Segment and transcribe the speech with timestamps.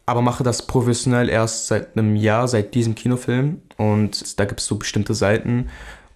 [0.06, 3.62] aber mache das professionell erst seit einem Jahr, seit diesem Kinofilm.
[3.77, 5.69] Und da gibt es so bestimmte Seiten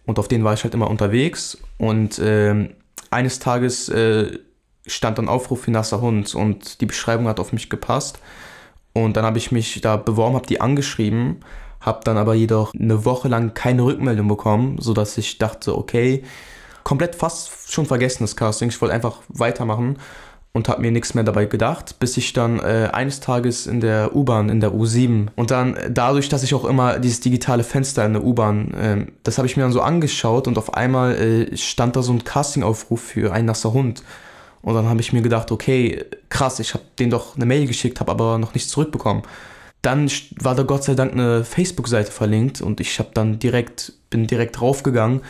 [0.07, 1.59] und auf denen war ich halt immer unterwegs.
[1.79, 2.69] Und äh,
[3.11, 4.39] eines Tages äh,
[4.87, 8.19] stand ein Aufruf für Nasser Hund und die Beschreibung hat auf mich gepasst.
[8.93, 11.41] Und dann habe ich mich da beworben, habe die angeschrieben,
[11.81, 16.23] habe dann aber jedoch eine Woche lang keine Rückmeldung bekommen, sodass ich dachte, okay,
[16.85, 19.99] komplett fast schon vergessen das Casting, ich wollte einfach weitermachen
[20.55, 24.15] und habe mir nichts mehr dabei gedacht, bis ich dann äh, eines Tages in der
[24.15, 28.07] U-Bahn, in der U7 und dann äh, dadurch, dass ich auch immer dieses digitale Fenster
[28.07, 31.57] in der U-Bahn, äh, das habe ich mir dann so angeschaut und auf einmal äh,
[31.57, 34.05] stand da so ein Castingaufruf für ein nasser Hund.
[34.63, 38.01] Und dann habe ich mir gedacht, okay, krass, ich habe den doch eine Mail geschickt,
[38.01, 39.25] habe aber noch nichts zurückbekommen.
[39.83, 40.11] Dann
[40.41, 44.59] war da Gott sei Dank eine Facebook-Seite verlinkt und ich habe dann direkt, bin direkt
[44.61, 45.21] draufgegangen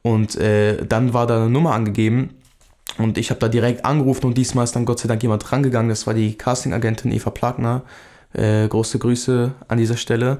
[0.00, 2.30] und äh, dann war da eine Nummer angegeben
[2.98, 5.88] und ich habe da direkt angerufen und diesmal ist dann Gott sei Dank jemand rangegangen.
[5.88, 7.82] Das war die Casting-Agentin Eva Plagner.
[8.34, 10.38] Äh, große Grüße an dieser Stelle.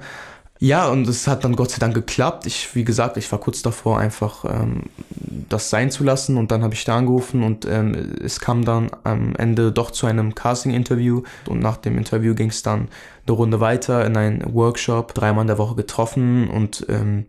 [0.63, 2.47] Ja, und es hat dann Gott sei Dank geklappt.
[2.47, 4.85] Ich, wie gesagt, ich war kurz davor, einfach ähm,
[5.49, 6.37] das sein zu lassen.
[6.37, 10.07] Und dann habe ich da angerufen und ähm, es kam dann am Ende doch zu
[10.07, 11.25] einem Casting-Interview.
[11.49, 12.87] Und nach dem Interview ging es dann
[13.27, 17.27] eine Runde weiter in einen Workshop, dreimal in der Woche getroffen und ähm,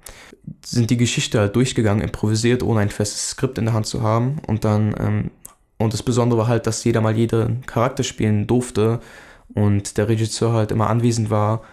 [0.64, 4.42] sind die Geschichte halt durchgegangen, improvisiert, ohne ein festes Skript in der Hand zu haben.
[4.46, 5.32] Und dann, ähm,
[5.80, 9.00] und das Besondere war halt, dass jeder mal jeden Charakter spielen durfte
[9.56, 11.64] und der Regisseur halt immer anwesend war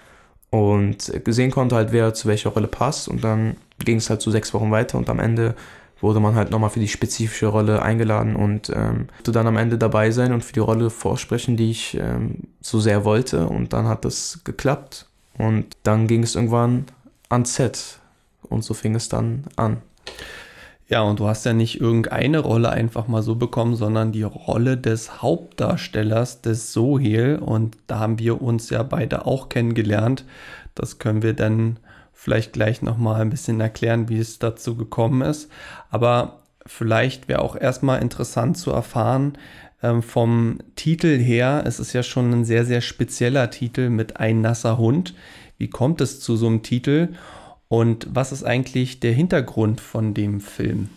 [0.50, 3.08] und gesehen konnte halt, wer zu welcher Rolle passt.
[3.08, 5.54] Und dann ging es halt so sechs Wochen weiter und am Ende
[6.00, 9.78] wurde man halt nochmal für die spezifische Rolle eingeladen und ähm, durfte dann am Ende
[9.78, 13.46] dabei sein und für die Rolle vorsprechen, die ich ähm, so sehr wollte.
[13.46, 15.06] Und dann hat das geklappt.
[15.36, 16.86] Und dann ging es irgendwann
[17.28, 17.98] ans Set.
[18.42, 19.82] Und so fing es dann an.
[20.90, 24.76] Ja, und du hast ja nicht irgendeine Rolle einfach mal so bekommen, sondern die Rolle
[24.76, 27.38] des Hauptdarstellers des Sohel.
[27.38, 30.24] Und da haben wir uns ja beide auch kennengelernt.
[30.74, 31.78] Das können wir dann
[32.12, 35.48] vielleicht gleich nochmal ein bisschen erklären, wie es dazu gekommen ist.
[35.90, 39.34] Aber vielleicht wäre auch erstmal interessant zu erfahren,
[39.84, 44.40] ähm, vom Titel her, es ist ja schon ein sehr, sehr spezieller Titel mit Ein
[44.40, 45.14] nasser Hund.
[45.56, 47.10] Wie kommt es zu so einem Titel?
[47.70, 50.88] Und was ist eigentlich der Hintergrund von dem Film?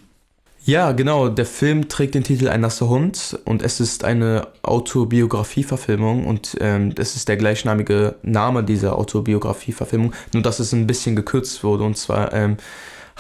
[0.66, 1.30] Ja, genau.
[1.30, 6.96] Der Film trägt den Titel Ein nasser Hund und es ist eine Autobiografie-Verfilmung und ähm,
[6.98, 11.84] es ist der gleichnamige Name dieser Autobiografie-Verfilmung, nur dass es ein bisschen gekürzt wurde.
[11.84, 12.58] Und zwar ähm,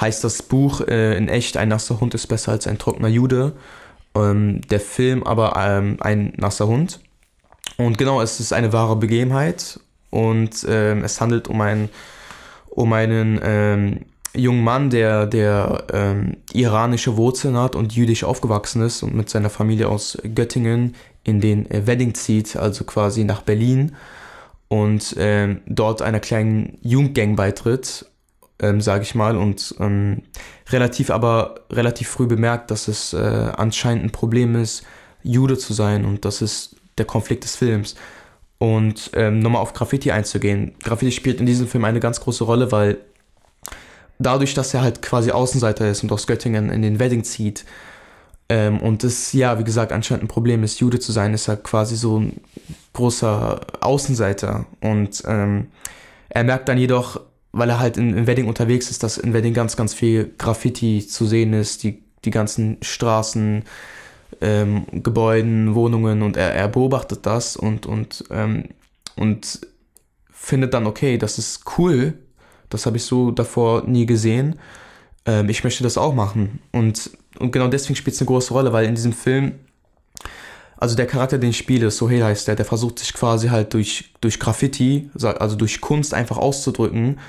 [0.01, 3.53] heißt das Buch äh, in echt Ein nasser Hund ist besser als ein trockener Jude.
[4.15, 7.01] Ähm, der Film aber ähm, Ein nasser Hund.
[7.77, 9.79] Und genau, es ist eine wahre Begebenheit
[10.09, 11.89] und ähm, es handelt um einen
[12.75, 13.99] um einen ähm,
[14.35, 19.49] jungen Mann, der, der ähm, iranische Wurzeln hat und jüdisch aufgewachsen ist und mit seiner
[19.49, 23.95] Familie aus Göttingen in den äh, Wedding zieht, also quasi nach Berlin
[24.67, 28.07] und ähm, dort einer kleinen Jugendgang beitritt,
[28.59, 30.23] ähm, sage ich mal, und ähm,
[30.69, 34.83] relativ aber relativ früh bemerkt, dass es äh, anscheinend ein Problem ist,
[35.21, 37.95] Jude zu sein und das ist der Konflikt des Films.
[38.63, 40.73] Und ähm, nochmal auf Graffiti einzugehen.
[40.81, 42.97] Graffiti spielt in diesem Film eine ganz große Rolle, weil
[44.19, 47.65] dadurch, dass er halt quasi Außenseiter ist und aus Göttingen in den Wedding zieht,
[48.47, 51.57] ähm, und es, ja, wie gesagt, anscheinend ein Problem ist, Jude zu sein, ist er
[51.57, 52.39] quasi so ein
[52.93, 54.65] großer Außenseiter.
[54.79, 55.67] Und ähm,
[56.29, 57.19] er merkt dann jedoch,
[57.51, 61.05] weil er halt in, in Wedding unterwegs ist, dass in Wedding ganz, ganz viel Graffiti
[61.05, 63.65] zu sehen ist, die, die ganzen Straßen,
[64.43, 68.65] ähm, Gebäuden, Wohnungen und er, er beobachtet das und, und, ähm,
[69.15, 69.61] und
[70.29, 72.13] findet dann, okay, das ist cool,
[72.69, 74.59] das habe ich so davor nie gesehen,
[75.25, 76.59] ähm, ich möchte das auch machen.
[76.73, 79.53] Und, und genau deswegen spielt es eine große Rolle, weil in diesem Film,
[80.75, 84.13] also der Charakter, den ich spiele, Sohel heißt der, der versucht sich quasi halt durch,
[84.19, 87.19] durch Graffiti, also durch Kunst einfach auszudrücken.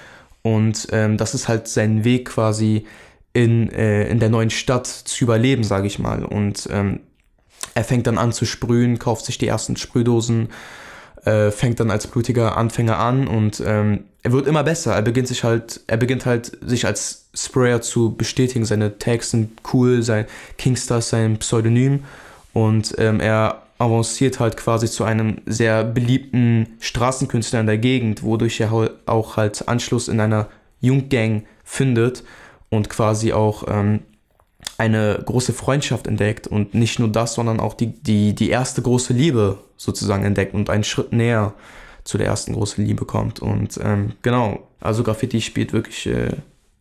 [0.43, 2.87] Und ähm, das ist halt sein Weg quasi
[3.34, 6.25] in, äh, in der neuen Stadt zu überleben, sage ich mal.
[6.25, 7.00] Und ähm,
[7.75, 10.48] er fängt dann an zu sprühen, kauft sich die ersten Sprühdosen,
[11.25, 14.94] äh, fängt dann als blutiger Anfänger an und ähm, er wird immer besser.
[14.94, 18.64] Er beginnt sich halt, er beginnt halt sich als Sprayer zu bestätigen.
[18.64, 20.26] Seine Tags sind cool, sein
[20.56, 22.04] Kingstar ist sein Pseudonym
[22.52, 28.60] und ähm, er avanciert halt quasi zu einem sehr beliebten Straßenkünstler in der Gegend, wodurch
[28.60, 30.48] er auch halt Anschluss in einer
[30.81, 32.22] Junggang findet
[32.75, 34.00] und quasi auch ähm,
[34.79, 39.12] eine große Freundschaft entdeckt und nicht nur das, sondern auch die, die, die erste große
[39.12, 41.55] Liebe sozusagen entdeckt und einen Schritt näher
[42.03, 43.41] zu der ersten großen Liebe kommt.
[43.41, 46.32] Und ähm, genau, also Graffiti spielt wirklich äh,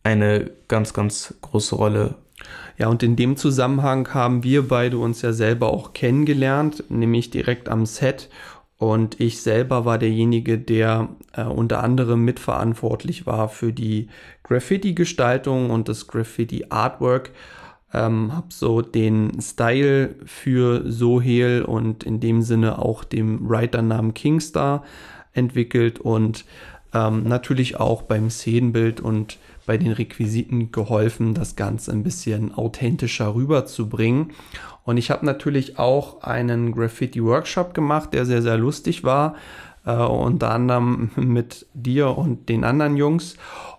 [0.02, 2.16] eine ganz, ganz große Rolle.
[2.76, 7.68] Ja, und in dem Zusammenhang haben wir beide uns ja selber auch kennengelernt, nämlich direkt
[7.68, 8.28] am Set.
[8.78, 14.08] Und ich selber war derjenige, der äh, unter anderem mitverantwortlich war für die
[14.42, 17.30] Graffiti-Gestaltung und das Graffiti-Artwork.
[17.92, 24.82] Ähm, habe so den Style für Sohel und in dem Sinne auch dem Writer-Namen Kingstar
[25.32, 26.44] entwickelt und
[26.92, 33.34] ähm, natürlich auch beim Szenenbild und bei den Requisiten geholfen, das Ganze ein bisschen authentischer
[33.34, 34.32] rüberzubringen.
[34.84, 39.34] Und ich habe natürlich auch einen Graffiti-Workshop gemacht, der sehr, sehr lustig war.
[39.86, 43.36] Äh, unter anderem mit dir und den anderen Jungs.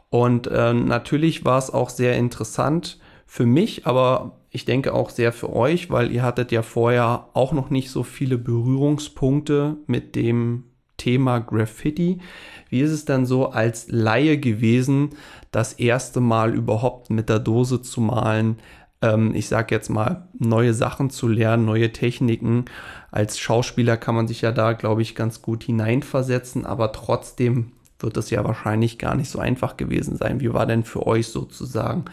[0.10, 5.34] Und äh, natürlich war es auch sehr interessant für mich, aber ich denke auch sehr
[5.34, 10.64] für euch, weil ihr hattet ja vorher auch noch nicht so viele Berührungspunkte mit dem
[10.96, 12.20] Thema Graffiti.
[12.70, 15.10] Wie ist es dann so als Laie gewesen,
[15.56, 18.58] das erste Mal überhaupt mit der Dose zu malen?
[19.02, 22.66] Ähm, ich sage jetzt mal, neue Sachen zu lernen, neue Techniken.
[23.10, 28.18] Als Schauspieler kann man sich ja da, glaube ich, ganz gut hineinversetzen, aber trotzdem wird
[28.18, 30.42] es ja wahrscheinlich gar nicht so einfach gewesen sein.
[30.42, 32.06] Wie war denn für euch sozusagen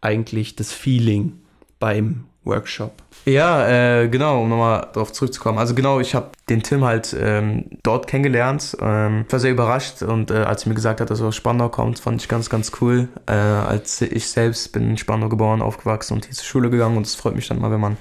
[0.00, 1.38] eigentlich das Feeling
[1.78, 2.92] beim Workshop?
[3.24, 3.68] Ja,
[4.00, 5.58] äh, genau, um nochmal darauf zurückzukommen.
[5.58, 8.76] Also genau, ich habe den Tim halt ähm, dort kennengelernt.
[8.80, 11.68] Ähm, war sehr überrascht und äh, als er mir gesagt hat, dass er aus Spandau
[11.68, 13.08] kommt, fand ich ganz, ganz cool.
[13.26, 17.06] Äh, als ich selbst bin in Spandau geboren, aufgewachsen und hier zur Schule gegangen und
[17.06, 17.98] es freut mich dann mal, wenn man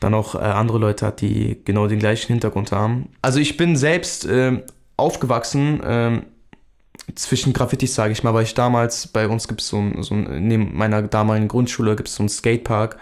[0.00, 3.10] dann auch äh, andere Leute hat, die genau den gleichen Hintergrund haben.
[3.22, 4.62] Also ich bin selbst ähm,
[4.96, 6.22] aufgewachsen ähm,
[7.14, 10.76] zwischen Graffitis, sage ich mal, weil ich damals, bei uns gibt es so, so neben
[10.76, 12.98] meiner damaligen Grundschule gibt es so einen Skatepark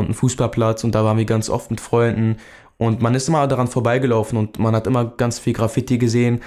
[0.00, 2.36] und einen Fußballplatz und da waren wir ganz oft mit Freunden
[2.78, 6.40] und man ist immer daran vorbeigelaufen und man hat immer ganz viel Graffiti gesehen,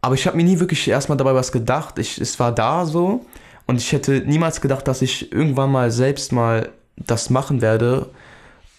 [0.00, 1.98] aber ich habe mir nie wirklich erstmal dabei was gedacht.
[1.98, 3.24] Ich, es war da so
[3.66, 8.10] und ich hätte niemals gedacht, dass ich irgendwann mal selbst mal das machen werde.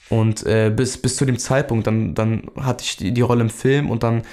[0.09, 3.49] Und äh, bis, bis zu dem Zeitpunkt, dann, dann hatte ich die, die Rolle im
[3.49, 4.23] Film und dann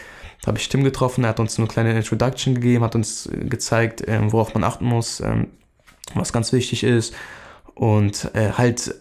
[0.47, 4.33] habe ich Tim getroffen, er hat uns eine kleine Introduction gegeben, hat uns gezeigt, ähm,
[4.33, 5.49] worauf man achten muss, ähm,
[6.15, 7.15] was ganz wichtig ist.
[7.75, 8.95] Und äh, halt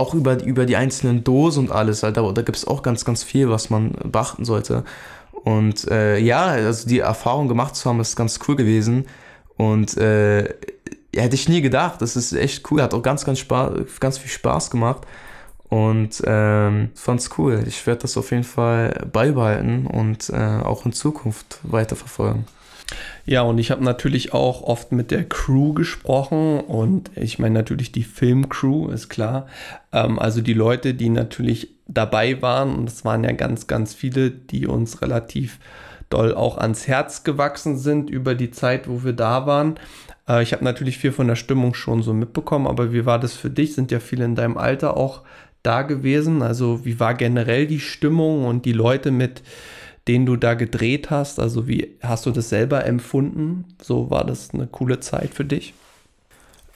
[0.00, 3.04] auch über, über die einzelnen Dosen und alles, halt, da, da gibt es auch ganz,
[3.04, 4.84] ganz viel, was man beachten sollte.
[5.44, 9.06] Und äh, ja, also die Erfahrung gemacht zu haben, ist ganz cool gewesen.
[9.56, 10.54] Und äh,
[11.14, 12.02] hätte ich nie gedacht.
[12.02, 12.82] Das ist echt cool.
[12.82, 15.06] Hat auch ganz, ganz, Spaß, ganz viel Spaß gemacht.
[15.68, 17.62] Und ähm, fand's cool.
[17.66, 22.44] Ich werde das auf jeden Fall beibehalten und äh, auch in Zukunft weiterverfolgen.
[23.26, 27.92] Ja, und ich habe natürlich auch oft mit der Crew gesprochen und ich meine natürlich
[27.92, 29.46] die Filmcrew, ist klar.
[29.92, 34.30] Ähm, also die Leute, die natürlich dabei waren und es waren ja ganz, ganz viele,
[34.30, 35.58] die uns relativ
[36.08, 39.76] doll auch ans Herz gewachsen sind über die Zeit, wo wir da waren.
[40.28, 43.34] Äh, ich habe natürlich viel von der Stimmung schon so mitbekommen, aber wie war das
[43.34, 43.74] für dich?
[43.74, 45.22] Sind ja viele in deinem Alter auch
[45.62, 46.42] da gewesen?
[46.42, 49.42] Also wie war generell die Stimmung und die Leute, mit
[50.08, 51.38] denen du da gedreht hast?
[51.38, 53.64] Also wie hast du das selber empfunden?
[53.82, 55.74] So war das eine coole Zeit für dich?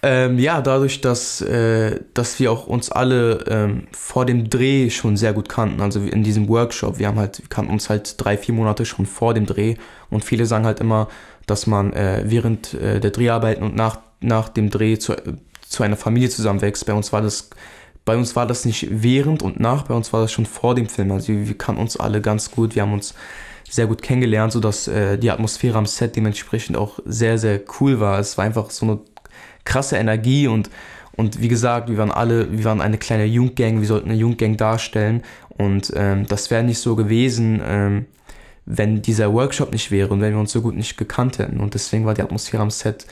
[0.02, 5.16] Ähm, ja, dadurch, dass, äh, dass wir auch uns alle ähm, vor dem Dreh schon
[5.16, 8.36] sehr gut kannten, also in diesem Workshop, wir haben halt, wir kannten uns halt drei,
[8.36, 9.76] vier Monate schon vor dem Dreh
[10.10, 11.08] und viele sagen halt immer,
[11.46, 15.14] dass man äh, während äh, der Dreharbeiten und nach nach dem Dreh zu,
[15.68, 16.86] zu einer Familie zusammenwächst.
[16.86, 17.50] Bei uns war das
[18.04, 20.88] bei uns war das nicht während und nach, bei uns war das schon vor dem
[20.88, 21.10] Film.
[21.12, 23.14] Also wir, wir kannten uns alle ganz gut, wir haben uns
[23.70, 28.18] sehr gut kennengelernt, sodass äh, die Atmosphäre am Set dementsprechend auch sehr, sehr cool war.
[28.18, 28.98] Es war einfach so eine
[29.64, 30.70] krasse Energie und,
[31.16, 34.56] und wie gesagt, wir waren alle, wir waren eine kleine Jugendgang, wir sollten eine Jugendgang
[34.58, 38.06] darstellen und ähm, das wäre nicht so gewesen, ähm,
[38.66, 41.60] wenn dieser Workshop nicht wäre und wenn wir uns so gut nicht gekannt hätten.
[41.60, 43.06] Und deswegen war die Atmosphäre am Set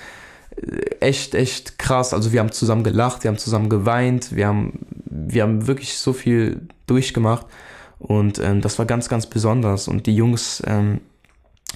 [1.00, 2.12] echt, echt krass.
[2.14, 6.12] Also wir haben zusammen gelacht, wir haben zusammen geweint, wir haben, wir haben wirklich so
[6.12, 7.46] viel durchgemacht.
[7.98, 9.88] Und ähm, das war ganz, ganz besonders.
[9.88, 11.00] Und die Jungs, ähm,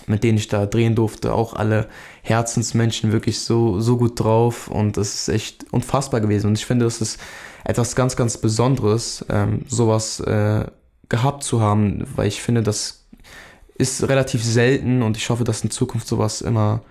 [0.06, 1.88] mit denen ich da drehen durfte, auch alle
[2.22, 4.68] Herzensmenschen, wirklich so, so gut drauf.
[4.68, 6.48] Und das ist echt unfassbar gewesen.
[6.48, 7.20] Und ich finde, das ist
[7.64, 10.66] etwas ganz, ganz Besonderes, ähm, sowas äh,
[11.08, 13.06] gehabt zu haben, weil ich finde, das
[13.78, 16.82] ist relativ selten und ich hoffe, dass in Zukunft sowas immer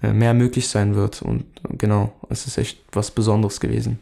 [0.00, 1.22] mehr möglich sein wird.
[1.22, 3.98] Und genau, es ist echt was Besonderes gewesen.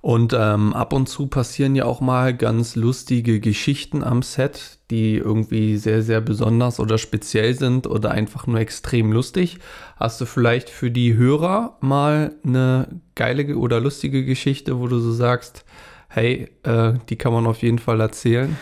[0.00, 5.16] Und ähm, ab und zu passieren ja auch mal ganz lustige Geschichten am Set, die
[5.16, 9.58] irgendwie sehr, sehr besonders oder speziell sind oder einfach nur extrem lustig.
[9.96, 15.12] Hast du vielleicht für die Hörer mal eine geile oder lustige Geschichte, wo du so
[15.12, 15.64] sagst,
[16.08, 18.56] hey, äh, die kann man auf jeden Fall erzählen?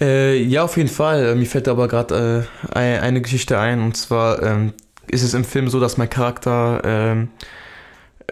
[0.00, 1.34] Äh, ja, auf jeden Fall.
[1.34, 3.82] Mir fällt aber gerade äh, eine Geschichte ein.
[3.82, 4.72] Und zwar ähm,
[5.10, 7.28] ist es im Film so, dass mein Charakter ähm,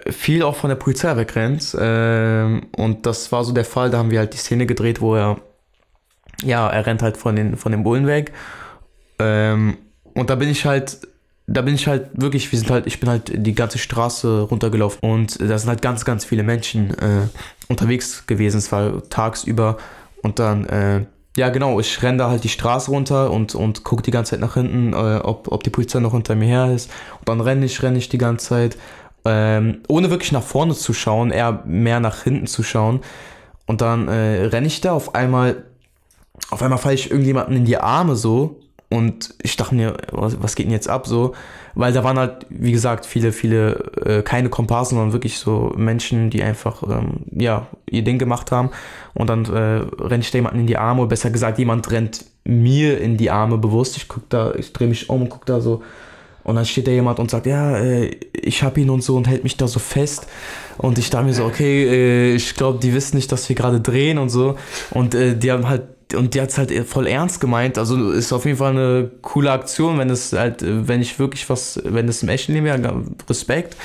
[0.08, 1.76] viel auch von der Polizei wegrennt.
[1.78, 3.90] Ähm, und das war so der Fall.
[3.90, 5.40] Da haben wir halt die Szene gedreht, wo er,
[6.42, 8.32] ja, er rennt halt von den, von den Bullen weg.
[9.18, 9.78] Ähm,
[10.14, 10.98] und da bin ich halt
[11.46, 14.98] da bin ich halt wirklich, wir sind halt, ich bin halt die ganze Straße runtergelaufen
[15.08, 17.28] und da sind halt ganz, ganz viele Menschen äh,
[17.68, 18.58] unterwegs gewesen.
[18.58, 19.76] Es war tagsüber
[20.22, 21.06] und dann äh,
[21.36, 21.78] ja, genau.
[21.80, 24.92] Ich renne da halt die Straße runter und, und gucke die ganze Zeit nach hinten,
[24.92, 26.90] äh, ob, ob die Polizei noch hinter mir her ist.
[27.18, 28.78] Und dann renne ich, renne ich die ganze Zeit,
[29.24, 33.00] ähm, ohne wirklich nach vorne zu schauen, eher mehr nach hinten zu schauen.
[33.66, 35.64] Und dann äh, renne ich da auf einmal,
[36.50, 40.54] auf einmal falle ich irgendjemanden in die Arme so und ich dachte mir, was, was,
[40.54, 41.34] geht denn jetzt ab so?
[41.74, 43.72] Weil da waren halt, wie gesagt, viele, viele,
[44.04, 48.70] äh, keine Komparsen, sondern wirklich so Menschen, die einfach, ähm, ja, ihr Ding gemacht haben.
[49.12, 52.26] Und dann äh, rennt ich da jemanden in die Arme, oder besser gesagt, jemand rennt
[52.44, 53.96] mir in die Arme bewusst.
[53.96, 55.82] Ich guck da, ich drehe mich um und guck da so.
[56.44, 59.26] Und dann steht da jemand und sagt, ja, äh, ich hab ihn und so und
[59.26, 60.28] hält mich da so fest.
[60.78, 63.80] Und ich dachte mir so, okay, äh, ich glaube, die wissen nicht, dass wir gerade
[63.80, 64.56] drehen und so.
[64.92, 65.82] Und äh, die haben halt
[66.16, 67.78] und die hat es halt voll ernst gemeint.
[67.78, 71.80] Also ist auf jeden Fall eine coole Aktion, wenn es halt, wenn ich wirklich was,
[71.84, 73.76] wenn es im echten Leben wäre, Respekt.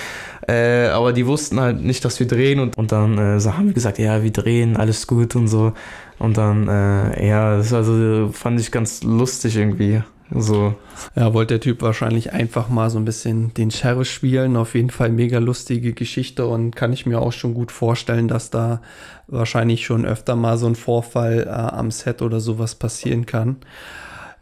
[0.47, 3.73] Äh, aber die wussten halt nicht, dass wir drehen und, und dann äh, haben wir
[3.73, 5.73] gesagt, ja, wir drehen, alles gut und so.
[6.17, 10.01] Und dann, äh, ja, das also, fand ich ganz lustig irgendwie.
[10.33, 10.75] So.
[11.15, 14.55] Ja, wollte der Typ wahrscheinlich einfach mal so ein bisschen den Sheriff spielen.
[14.55, 18.49] Auf jeden Fall mega lustige Geschichte und kann ich mir auch schon gut vorstellen, dass
[18.49, 18.81] da
[19.27, 23.57] wahrscheinlich schon öfter mal so ein Vorfall äh, am Set oder sowas passieren kann.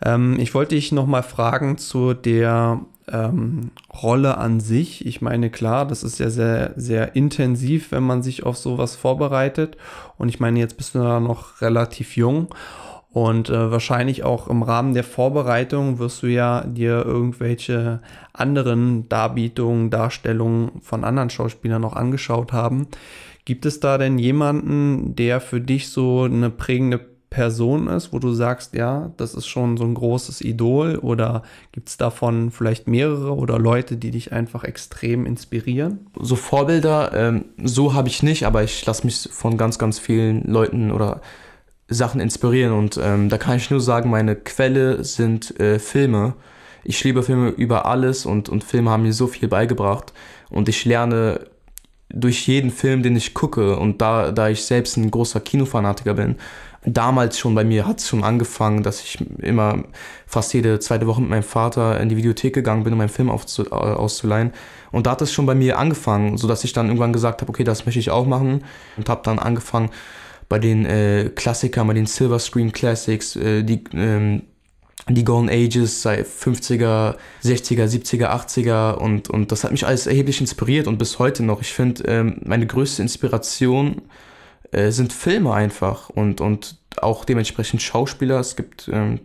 [0.06, 2.82] Ähm, ich wollte dich nochmal fragen zu der
[3.12, 5.06] ähm, Rolle an sich.
[5.06, 9.78] Ich meine, klar, das ist ja sehr, sehr intensiv, wenn man sich auf sowas vorbereitet.
[10.18, 12.48] Und ich meine, jetzt bist du da noch relativ jung.
[13.12, 18.02] Und äh, wahrscheinlich auch im Rahmen der Vorbereitung wirst du ja dir irgendwelche
[18.34, 22.88] anderen Darbietungen, Darstellungen von anderen Schauspielern noch angeschaut haben.
[23.46, 27.00] Gibt es da denn jemanden, der für dich so eine prägende
[27.30, 31.90] Person ist, wo du sagst, ja, das ist schon so ein großes Idol oder gibt
[31.90, 36.08] es davon vielleicht mehrere oder Leute, die dich einfach extrem inspirieren?
[36.20, 40.44] So Vorbilder, ähm, so habe ich nicht, aber ich lasse mich von ganz, ganz vielen
[40.44, 41.22] Leuten oder
[41.90, 46.34] Sachen inspirieren und ähm, da kann ich nur sagen, meine Quelle sind äh, Filme.
[46.84, 50.14] Ich liebe Filme über alles und, und Filme haben mir so viel beigebracht
[50.50, 51.48] und ich lerne
[52.12, 56.38] durch jeden Film, den ich gucke und da, da ich selbst ein großer Kinofanatiker bin,
[56.86, 59.84] damals schon bei mir hat es schon angefangen, dass ich immer
[60.26, 63.30] fast jede zweite Woche mit meinem Vater in die Videothek gegangen bin, um meinen Film
[63.30, 64.54] aufzu, auszuleihen.
[64.92, 67.64] Und da hat es schon bei mir angefangen, sodass ich dann irgendwann gesagt habe, okay,
[67.64, 68.64] das möchte ich auch machen
[68.98, 69.90] und habe dann angefangen,
[70.50, 74.42] bei den äh, Klassikern, bei den Silver Screen Classics, äh, die, ähm,
[75.08, 80.42] die Golden Ages seit 50er, 60er, 70er, 80er und, und das hat mich alles erheblich
[80.42, 81.62] inspiriert und bis heute noch.
[81.62, 84.02] Ich finde, ähm, meine größte Inspiration
[84.72, 88.40] äh, sind Filme einfach und, und auch dementsprechend Schauspieler.
[88.40, 89.20] Es gibt ähm,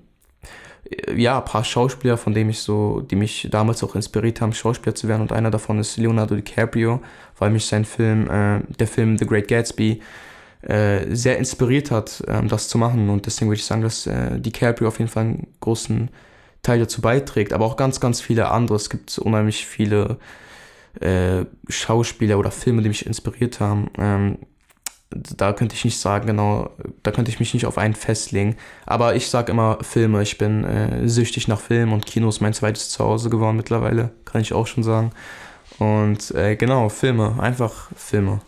[1.14, 4.94] ja, ein paar Schauspieler, von denen ich so, die mich damals auch inspiriert haben, Schauspieler
[4.94, 5.22] zu werden.
[5.22, 7.00] Und einer davon ist Leonardo DiCaprio,
[7.38, 10.00] weil mich sein Film, äh, der Film The Great Gatsby,
[10.66, 13.10] äh, sehr inspiriert hat, ähm, das zu machen.
[13.10, 16.10] Und deswegen würde ich sagen, dass äh, DiCaprio auf jeden Fall einen großen
[16.62, 18.76] Teil dazu beiträgt, aber auch ganz, ganz viele andere.
[18.76, 20.18] Es gibt unheimlich viele
[21.00, 23.90] äh, Schauspieler oder Filme, die mich inspiriert haben.
[23.98, 24.38] Ähm,
[25.10, 26.70] da könnte ich nicht sagen, genau,
[27.02, 28.56] da könnte ich mich nicht auf einen festlegen.
[28.86, 30.22] Aber ich sage immer Filme.
[30.22, 34.40] Ich bin äh, süchtig nach Filmen und Kino ist mein zweites Zuhause geworden mittlerweile, kann
[34.40, 35.10] ich auch schon sagen.
[35.78, 38.40] Und äh, genau, Filme, einfach Filme.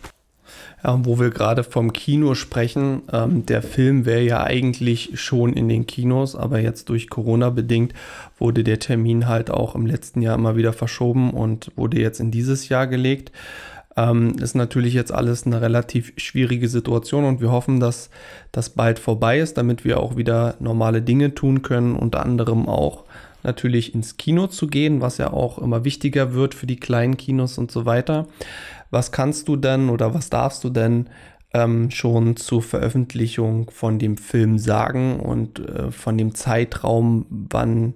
[0.87, 5.67] Ja, wo wir gerade vom Kino sprechen, ähm, der Film wäre ja eigentlich schon in
[5.67, 7.93] den Kinos, aber jetzt durch Corona bedingt
[8.39, 12.31] wurde der Termin halt auch im letzten Jahr immer wieder verschoben und wurde jetzt in
[12.31, 13.33] dieses Jahr gelegt.
[13.97, 18.09] Ähm, ist natürlich jetzt alles eine relativ schwierige Situation und wir hoffen, dass
[18.53, 23.03] das bald vorbei ist, damit wir auch wieder normale Dinge tun können, unter anderem auch
[23.43, 27.57] natürlich ins Kino zu gehen, was ja auch immer wichtiger wird für die kleinen Kinos
[27.57, 28.27] und so weiter.
[28.91, 31.09] Was kannst du denn oder was darfst du denn
[31.53, 37.95] ähm, schon zur Veröffentlichung von dem Film sagen und äh, von dem Zeitraum, wann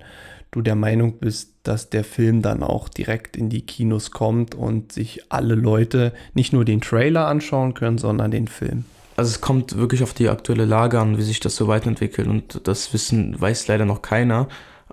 [0.52, 4.92] du der Meinung bist, dass der Film dann auch direkt in die Kinos kommt und
[4.92, 8.86] sich alle Leute nicht nur den Trailer anschauen können, sondern den Film.
[9.16, 12.68] Also es kommt wirklich auf die aktuelle Lage an, wie sich das so weiterentwickelt und
[12.68, 14.48] das wissen weiß leider noch keiner.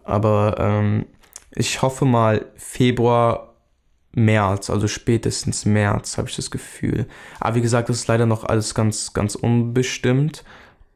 [0.05, 1.07] Aber ähm,
[1.55, 3.48] ich hoffe mal Februar,
[4.12, 7.06] März, also spätestens März habe ich das Gefühl.
[7.40, 10.44] Aber wie gesagt, das ist leider noch alles ganz ganz unbestimmt.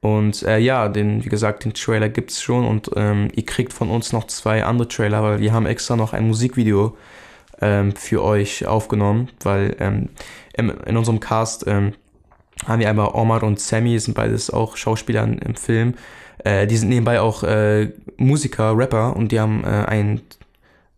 [0.00, 3.72] Und äh, ja, den, wie gesagt, den Trailer gibt es schon und ähm, ihr kriegt
[3.72, 6.96] von uns noch zwei andere Trailer, weil wir haben extra noch ein Musikvideo
[7.60, 10.08] ähm, für euch aufgenommen, weil ähm,
[10.54, 11.92] in, in, unserem Cast ähm,
[12.66, 15.94] haben wir einmal Omar und Sammy, sind beides auch Schauspieler im Film.
[16.44, 20.20] Äh, die sind nebenbei auch äh, Musiker, Rapper und die haben äh, ein,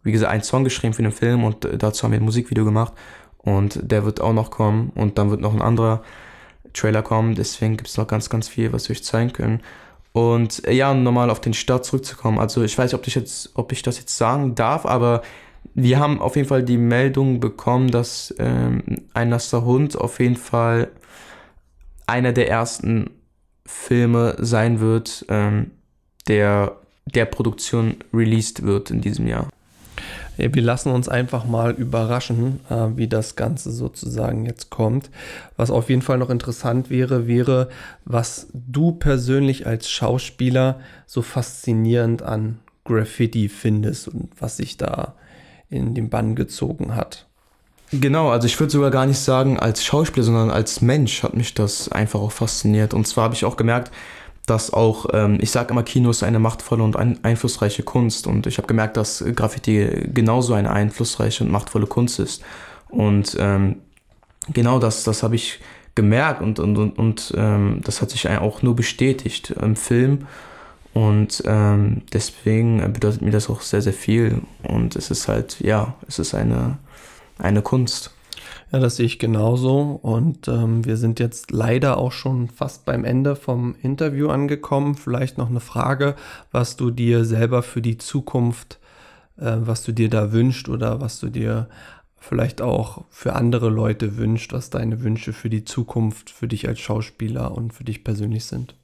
[0.05, 2.65] wie gesagt, einen Song geschrieben für den Film und äh, dazu haben wir ein Musikvideo
[2.65, 2.93] gemacht
[3.39, 6.03] und der wird auch noch kommen und dann wird noch ein anderer
[6.73, 7.35] Trailer kommen.
[7.35, 9.61] Deswegen gibt es noch ganz, ganz viel, was wir euch zeigen können.
[10.13, 12.39] Und äh, ja, um nochmal auf den Start zurückzukommen.
[12.39, 15.23] Also ich weiß nicht, ob ich, jetzt, ob ich das jetzt sagen darf, aber
[15.75, 18.83] wir haben auf jeden Fall die Meldung bekommen, dass ähm,
[19.15, 20.89] ein nasser Hund auf jeden Fall
[22.07, 23.11] einer der ersten
[23.67, 25.71] Filme sein wird, ähm,
[26.29, 29.49] der der Produktion released wird in diesem Jahr.
[30.37, 35.11] Ja, wir lassen uns einfach mal überraschen, äh, wie das Ganze sozusagen jetzt kommt.
[35.57, 37.69] Was auf jeden Fall noch interessant wäre, wäre,
[38.05, 45.15] was du persönlich als Schauspieler so faszinierend an Graffiti findest und was sich da
[45.71, 47.27] in den Bann gezogen hat.
[47.93, 51.55] Genau, also ich würde sogar gar nicht sagen als Schauspieler, sondern als Mensch hat mich
[51.55, 52.93] das einfach auch fasziniert.
[52.93, 53.93] Und zwar habe ich auch gemerkt,
[54.47, 58.27] dass auch, ähm, ich sage immer, Kino ist eine machtvolle und ein, einflussreiche Kunst.
[58.27, 62.43] Und ich habe gemerkt, dass Graffiti genauso eine einflussreiche und machtvolle Kunst ist.
[62.89, 63.77] Und ähm,
[64.53, 65.61] genau das, das habe ich
[65.95, 70.27] gemerkt und, und, und, und ähm, das hat sich auch nur bestätigt im Film.
[70.93, 74.43] Und ähm, deswegen bedeutet mir das auch sehr, sehr viel.
[74.63, 76.79] Und es ist halt, ja, es ist eine,
[77.39, 78.13] eine Kunst.
[78.73, 79.99] Ja, das sehe ich genauso.
[80.03, 84.95] Und ähm, wir sind jetzt leider auch schon fast beim Ende vom Interview angekommen.
[84.95, 86.17] Vielleicht noch eine Frage,
[86.51, 88.81] was du dir selber für die Zukunft,
[89.37, 91.69] äh, was du dir da wünscht oder was du dir
[92.19, 96.81] vielleicht auch für andere Leute wünscht, was deine Wünsche für die Zukunft für dich als
[96.81, 98.75] Schauspieler und für dich persönlich sind.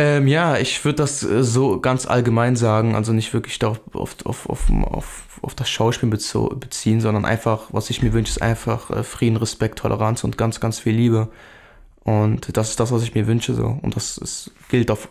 [0.00, 4.16] Ähm, ja, ich würde das äh, so ganz allgemein sagen, also nicht wirklich darauf auf,
[4.24, 8.88] auf, auf, auf, auf das Schauspiel beziehen, sondern einfach, was ich mir wünsche, ist einfach
[8.88, 11.28] äh, Frieden, Respekt, Toleranz und ganz, ganz viel Liebe.
[12.02, 13.78] Und das ist das, was ich mir wünsche so.
[13.82, 15.10] Und das ist, gilt auf,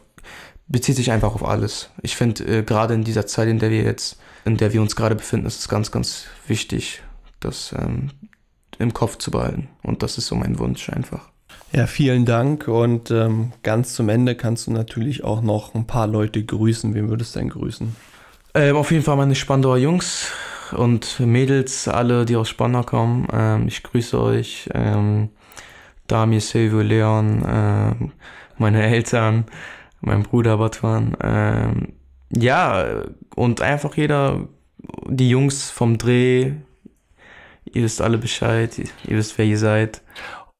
[0.67, 1.91] bezieht sich einfach auf alles.
[2.01, 4.95] Ich finde, äh, gerade in dieser Zeit, in der wir jetzt, in der wir uns
[4.95, 7.03] gerade befinden, ist es ganz, ganz wichtig,
[7.39, 8.09] das ähm,
[8.79, 9.67] im Kopf zu behalten.
[9.83, 11.28] Und das ist so mein Wunsch einfach.
[11.71, 16.07] Ja, vielen Dank und ähm, ganz zum Ende kannst du natürlich auch noch ein paar
[16.07, 16.95] Leute grüßen.
[16.95, 17.95] Wen würdest du denn grüßen?
[18.55, 20.31] Ähm, auf jeden Fall meine Spandauer Jungs
[20.71, 23.27] und Mädels, alle, die aus Spandau kommen.
[23.31, 24.67] Ähm, ich grüße euch.
[24.73, 25.29] Ähm,
[26.07, 28.11] Damir, Silvio, Leon, ähm,
[28.57, 29.45] meine Eltern,
[30.01, 31.15] mein Bruder Batuan.
[31.21, 31.93] Ähm,
[32.31, 33.03] ja,
[33.35, 34.47] und einfach jeder,
[35.07, 36.53] die Jungs vom Dreh,
[37.65, 40.01] ihr wisst alle Bescheid, ihr wisst, wer ihr seid.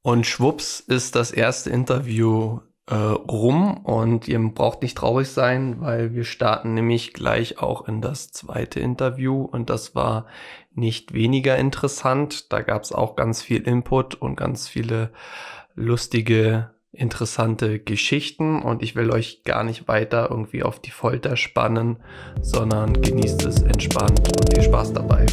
[0.02, 2.60] Und schwupps ist das erste Interview
[2.90, 8.02] äh, rum und ihr braucht nicht traurig sein, weil wir starten nämlich gleich auch in
[8.02, 10.26] das zweite Interview und das war
[10.74, 12.52] nicht weniger interessant.
[12.52, 15.12] Da gab es auch ganz viel Input und ganz viele
[15.76, 21.98] lustige, interessante Geschichten und ich will euch gar nicht weiter irgendwie auf die Folter spannen,
[22.42, 25.28] sondern genießt es entspannt und viel Spaß dabei.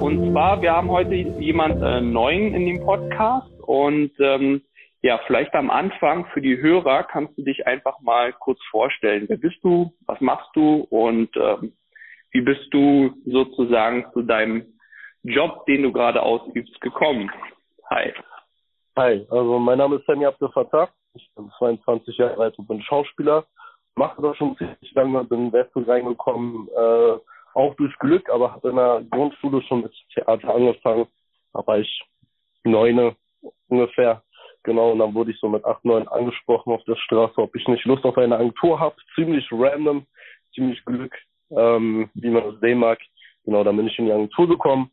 [0.00, 4.62] Und zwar, wir haben heute jemand äh, Neuen in dem Podcast und ähm,
[5.02, 9.26] ja, vielleicht am Anfang für die Hörer kannst du dich einfach mal kurz vorstellen.
[9.28, 9.92] Wer bist du?
[10.06, 10.86] Was machst du?
[10.90, 11.72] Und ähm,
[12.32, 14.64] wie bist du sozusagen zu deinem
[15.22, 17.30] Job, den du gerade ausübst, gekommen?
[17.90, 18.12] Hi.
[18.96, 20.88] Hi, also mein Name ist Sani Abdel Fattah.
[21.14, 23.44] Ich bin 22 Jahre alt und bin Schauspieler.
[23.96, 27.18] Mache das schon ziemlich lange, bin in Westen reingekommen, äh,
[27.54, 31.06] auch durch Glück, aber habe in der Grundschule schon mit Theater angefangen.
[31.52, 32.02] Da war ich
[32.64, 33.16] neune
[33.68, 34.22] ungefähr
[34.64, 37.68] Genau, und dann wurde ich so mit 8, 9 angesprochen auf der Straße, ob ich
[37.68, 38.96] nicht Lust auf eine Agentur habe.
[39.14, 40.06] Ziemlich random,
[40.54, 41.14] ziemlich Glück,
[41.50, 42.98] ähm, wie man es sehen mag.
[43.44, 44.90] Genau, dann bin ich in die Agentur gekommen,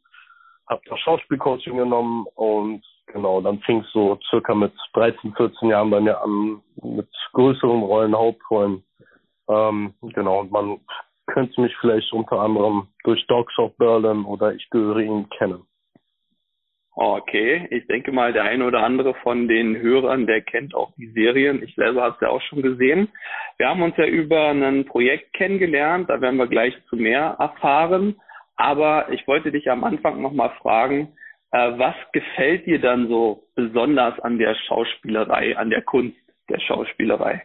[0.68, 5.90] habe das Schauspielcoaching genommen und genau, dann fing es so circa mit 13, 14 Jahren
[5.90, 8.84] bei mir an, mit größeren Rollen, Hauptrollen.
[9.48, 10.82] Ähm, genau, und man
[11.32, 15.64] könnte mich vielleicht unter anderem durch Dogs of Berlin oder Ich gehöre Ihnen kennen.
[16.94, 21.08] Okay, ich denke mal, der eine oder andere von den Hörern, der kennt auch die
[21.12, 21.64] Serien.
[21.64, 23.08] Ich selber habe es ja auch schon gesehen.
[23.58, 28.20] Wir haben uns ja über ein Projekt kennengelernt, da werden wir gleich zu mehr erfahren.
[28.58, 31.16] Aber ich wollte dich am Anfang nochmal fragen,
[31.52, 36.18] äh, was gefällt dir dann so besonders an der Schauspielerei, an der Kunst
[36.50, 37.44] der Schauspielerei?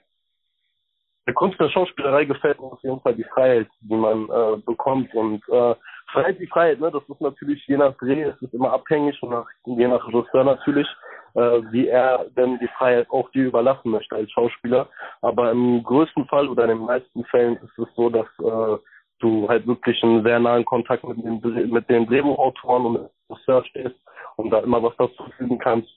[1.27, 5.13] Der Kunst der Schauspielerei gefällt mir auf jeden Fall die Freiheit, die man äh, bekommt.
[5.15, 5.75] Und äh,
[6.13, 9.31] Freiheit, die Freiheit, ne, das ist natürlich je nach Dreh, es ist immer abhängig und
[9.31, 10.87] nach, je nach Regisseur natürlich,
[11.35, 14.89] äh, wie er denn die Freiheit auch dir überlassen möchte als Schauspieler.
[15.21, 18.79] Aber im größten Fall oder in den meisten Fällen ist es so, dass äh,
[19.19, 23.97] du halt wirklich einen sehr nahen Kontakt mit den, mit den Drehbuchautoren und Regisseur stehst
[24.37, 25.89] und da immer was dazu fügen kannst.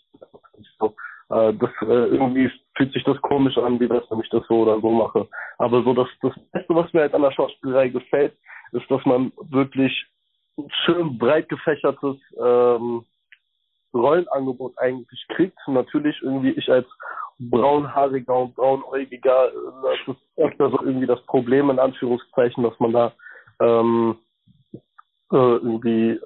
[0.80, 0.96] So,
[1.30, 4.62] äh, das äh, irgendwie fühlt sich das komisch an, wie das, wenn ich das so
[4.62, 5.28] oder so mache.
[5.58, 8.34] Aber so das, das Beste, was mir halt an der Schauspielerei gefällt,
[8.72, 10.06] ist, dass man wirklich
[10.58, 13.06] ein schön breit gefächertes ähm,
[13.94, 15.58] Rollenangebot eigentlich kriegt.
[15.68, 16.88] Natürlich irgendwie ich als
[17.40, 22.94] braunhaariger und braunäugiger, äh, das ist öfter so irgendwie das Problem in Anführungszeichen, dass man
[22.94, 23.12] da
[23.60, 24.18] ähm,
[25.32, 26.20] äh, irgendwie äh,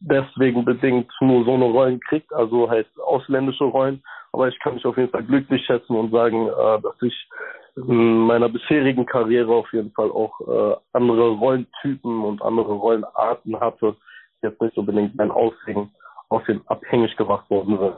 [0.00, 4.02] deswegen bedingt nur so eine Rollen kriegt, also halt ausländische Rollen.
[4.36, 7.28] Aber ich kann mich auf jeden Fall glücklich schätzen und sagen, äh, dass ich
[7.74, 13.96] in meiner bisherigen Karriere auf jeden Fall auch äh, andere Rollentypen und andere Rollenarten hatte,
[14.42, 15.90] die jetzt nicht unbedingt mein Aussehen
[16.28, 17.96] aus dem abhängig gemacht worden sind.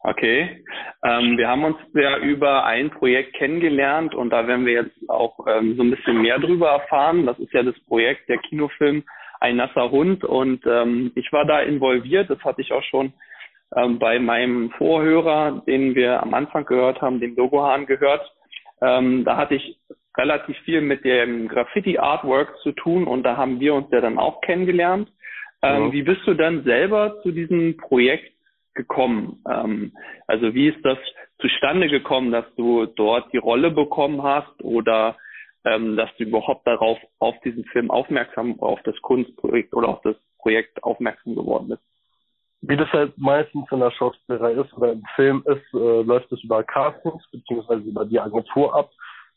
[0.00, 0.62] Okay.
[1.02, 5.46] Ähm, wir haben uns ja über ein Projekt kennengelernt und da werden wir jetzt auch
[5.46, 7.24] ähm, so ein bisschen mehr drüber erfahren.
[7.24, 9.02] Das ist ja das Projekt der Kinofilm
[9.40, 12.28] Ein nasser Hund und ähm, ich war da involviert.
[12.28, 13.14] Das hatte ich auch schon
[13.76, 18.32] ähm, bei meinem Vorhörer, den wir am Anfang gehört haben, dem Logohahn gehört.
[18.80, 19.78] Ähm, da hatte ich
[20.16, 24.40] relativ viel mit dem Graffiti-Artwork zu tun und da haben wir uns ja dann auch
[24.40, 25.10] kennengelernt.
[25.62, 25.92] Ähm, ja.
[25.92, 28.32] Wie bist du dann selber zu diesem Projekt
[28.74, 29.42] gekommen?
[29.48, 29.92] Ähm,
[30.26, 30.98] also wie ist das
[31.38, 35.16] zustande gekommen, dass du dort die Rolle bekommen hast oder
[35.64, 40.16] ähm, dass du überhaupt darauf, auf diesen Film aufmerksam, auf das Kunstprojekt oder auf das
[40.38, 41.82] Projekt aufmerksam geworden bist?
[42.62, 46.42] Wie das halt meistens in der Schauspielerei ist oder im Film ist, äh, läuft es
[46.42, 48.90] über Castings beziehungsweise über die Agentur ab.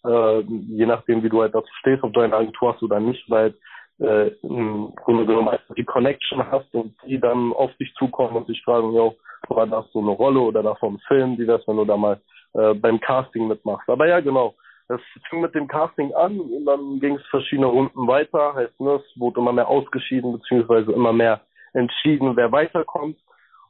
[0.05, 3.29] Äh, je nachdem, wie du halt dazu stehst, ob du eine Agentur hast oder nicht,
[3.29, 3.53] weil
[3.99, 8.61] äh, im Grunde genommen die Connection hast und die dann auf dich zukommen und dich
[8.63, 9.15] fragen, jo,
[9.49, 12.19] war das so eine Rolle oder davon ein Film, wie das, wenn du da mal
[12.53, 13.89] äh, beim Casting mitmachst.
[13.89, 14.55] Aber ja, genau.
[14.87, 18.55] Es fing mit dem Casting an und dann ging es verschiedene Runden weiter.
[18.55, 21.41] Heißt, ne, es wurde immer mehr ausgeschieden, beziehungsweise immer mehr
[21.73, 23.17] entschieden, wer weiterkommt.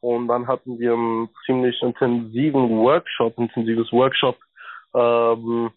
[0.02, 4.38] Und dann hatten wir einen ziemlich intensiven Workshop, intensives Workshop,
[4.96, 5.72] ähm,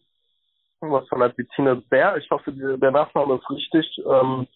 [0.80, 4.46] was von der Bettina Bär, ich hoffe, der Nachname ist richtig, ähm,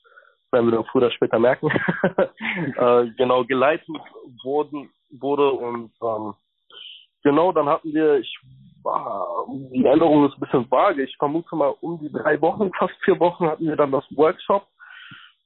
[0.50, 1.68] werden wir dann früher oder später merken,
[2.76, 3.88] äh, genau geleitet
[4.42, 6.35] wurden, wurde und ähm,
[7.22, 8.38] genau, dann hatten wir, ich
[8.83, 12.94] war, die Änderung ist ein bisschen vage, ich vermute mal um die drei Wochen, fast
[13.05, 14.66] vier Wochen hatten wir dann das Workshop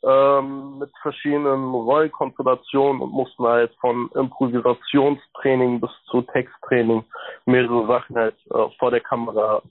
[0.03, 7.05] ähm, mit verschiedenen Rollkonstellationen und mussten halt von Improvisationstraining bis zu Texttraining
[7.45, 9.63] mehrere Sachen halt äh, vor der Kamera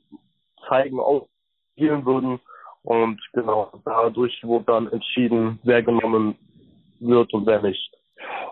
[0.68, 2.40] zeigen, ausspielen würden.
[2.84, 6.38] Und genau, dadurch wurde dann entschieden, wer genommen
[7.00, 7.92] wird und wer nicht.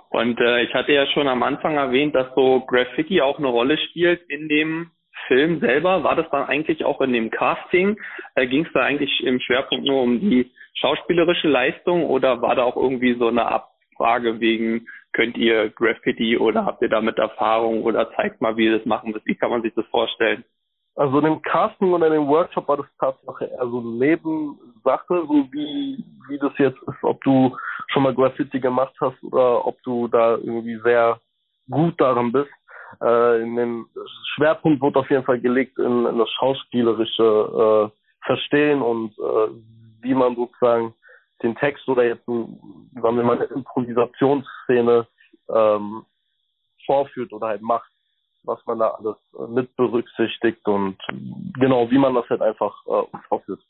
[0.09, 3.77] Und äh, ich hatte ja schon am Anfang erwähnt, dass so Graffiti auch eine Rolle
[3.77, 4.91] spielt in dem
[5.27, 6.03] Film selber.
[6.03, 7.97] War das dann eigentlich auch in dem Casting?
[8.35, 12.63] Äh, Ging es da eigentlich im Schwerpunkt nur um die schauspielerische Leistung oder war da
[12.63, 18.11] auch irgendwie so eine Abfrage wegen, könnt ihr Graffiti oder habt ihr damit Erfahrung oder
[18.15, 19.25] zeigt mal, wie ihr das machen müsst?
[19.25, 20.43] Wie kann man sich das vorstellen?
[20.95, 26.39] Also dem Casting oder dem Workshop war das tatsächlich eher so Nebensache, so wie, wie
[26.39, 27.55] das jetzt ist, ob du
[27.87, 31.19] schon mal Graffiti gemacht hast oder ob du da irgendwie sehr
[31.69, 32.49] gut daran bist.
[33.01, 33.85] Äh, in den
[34.35, 39.51] Schwerpunkt wurde auf jeden Fall gelegt in, in das schauspielerische äh, Verstehen und äh,
[40.01, 40.93] wie man sozusagen
[41.43, 45.07] den Text oder jetzt, sagen wir mal, eine Improvisationsszene
[45.49, 46.05] ähm,
[46.85, 47.89] vorführt oder halt macht
[48.47, 50.97] was man da alles äh, mit berücksichtigt und
[51.59, 53.61] genau, wie man das halt einfach äh, vorführt.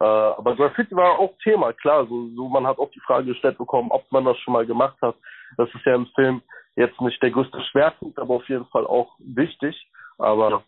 [0.00, 2.06] Äh, aber Graffiti war auch Thema, klar.
[2.06, 4.96] So, so man hat auch die Frage gestellt bekommen, ob man das schon mal gemacht
[5.00, 5.16] hat.
[5.56, 6.42] Das ist ja im Film
[6.76, 9.90] jetzt nicht der größte Schwerpunkt, aber auf jeden Fall auch wichtig.
[10.18, 10.64] Aber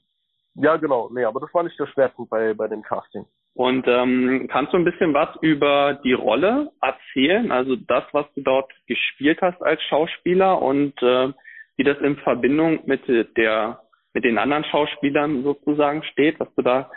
[0.55, 3.27] ja, genau, nee, aber das war nicht der Schwerpunkt bei, bei dem Casting.
[3.55, 7.51] Und ähm, kannst du ein bisschen was über die Rolle erzählen?
[7.51, 11.33] Also das, was du dort gespielt hast als Schauspieler und äh,
[11.77, 13.03] wie das in Verbindung mit
[13.37, 13.81] der
[14.15, 16.91] mit den anderen Schauspielern sozusagen steht, was du da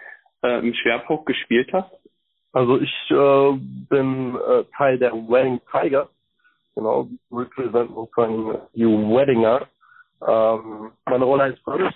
[0.44, 1.92] äh, im Schwerpunkt gespielt hast?
[2.54, 3.52] Also ich äh,
[3.90, 6.10] bin äh, Teil der Wedding Tiger,
[6.82, 9.68] genau, represent sozusagen die Weddinger.
[10.28, 11.94] Ähm, meine Rolle heißt Curtis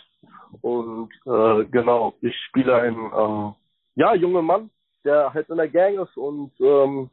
[0.62, 3.54] und äh, genau, ich spiele einen ähm,
[3.96, 4.70] ja jungen Mann,
[5.04, 7.10] der halt in der Gang ist und ähm,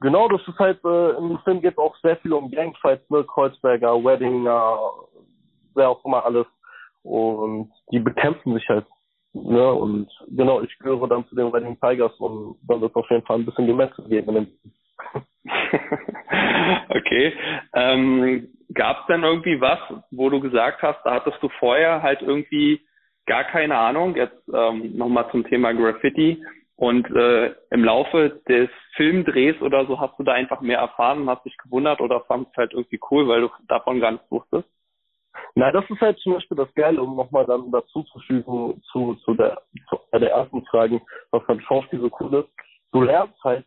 [0.00, 3.92] genau, das ist halt äh, im Film geht auch sehr viel um Gangfights, ne, Kreuzberger,
[4.04, 4.78] Weddinger,
[5.74, 6.46] wer auch immer alles.
[7.02, 8.86] Und die bekämpfen sich halt.
[9.34, 9.72] Ne?
[9.74, 13.40] Und genau, ich gehöre dann zu den Wedding Tigers und dann wird auf jeden Fall
[13.40, 14.56] ein bisschen gemessen geben.
[16.88, 17.32] okay.
[17.74, 19.78] Ähm, Gab es denn irgendwie was,
[20.10, 22.80] wo du gesagt hast, da hattest du vorher halt irgendwie
[23.26, 26.42] gar keine Ahnung, jetzt ähm, nochmal zum Thema Graffiti
[26.76, 31.30] und äh, im Laufe des Filmdrehs oder so hast du da einfach mehr erfahren und
[31.30, 34.68] hast dich gewundert oder fandest es halt irgendwie cool, weil du davon gar nichts wusstest?
[35.54, 39.14] Na, das ist halt zum Beispiel das Geile, um nochmal dann dazu zu fügen zu,
[39.24, 42.48] zu der, zu der ersten Frage, was beim Schauspiel so cool ist.
[42.92, 43.64] Du lernst halt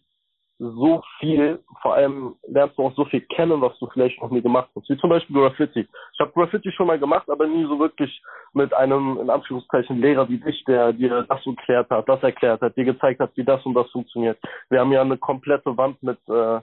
[0.59, 4.41] so viel, vor allem lernst du auch so viel kennen, was du vielleicht noch nie
[4.41, 4.89] gemacht hast.
[4.89, 5.87] Wie zum Beispiel Graffiti.
[6.13, 8.21] Ich habe Graffiti schon mal gemacht, aber nie so wirklich
[8.53, 12.75] mit einem, in Anführungszeichen, Lehrer wie dich, der dir das erklärt hat, das erklärt hat,
[12.75, 14.39] dir gezeigt hat, wie das und das funktioniert.
[14.69, 16.59] Wir haben ja eine komplette Wand mit, äh,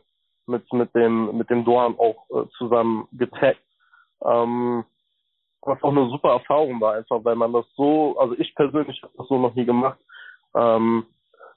[0.46, 3.62] mit, mit dem, mit dem Dorn auch äh, zusammen getaggt.
[4.24, 4.84] Ähm,
[5.62, 9.12] was auch eine super Erfahrung war, einfach weil man das so, also ich persönlich habe
[9.16, 9.98] das so noch nie gemacht.
[10.54, 11.06] Ähm,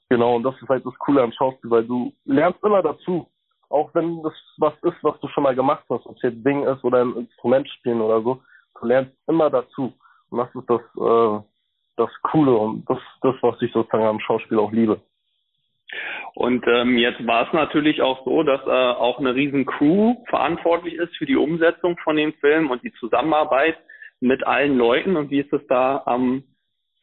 [0.09, 3.27] genau, und das ist halt das Coole am Schauspiel, weil du lernst immer dazu.
[3.69, 6.63] Auch wenn das was ist, was du schon mal gemacht hast, ob es jetzt Ding
[6.63, 8.41] ist oder ein Instrument spielen oder so,
[8.79, 9.93] du lernst immer dazu.
[10.29, 11.43] Und das ist das, äh,
[11.97, 15.01] das Coole und das, das, was ich sozusagen am Schauspiel auch liebe.
[16.35, 20.95] Und ähm, jetzt war es natürlich auch so, dass äh, auch eine riesen Crew verantwortlich
[20.95, 23.77] ist für die Umsetzung von dem Film und die Zusammenarbeit
[24.19, 26.43] mit allen Leuten und wie ist es da am